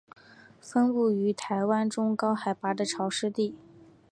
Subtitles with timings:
[0.59, 3.53] 分布于台湾中高海拔的潮湿地。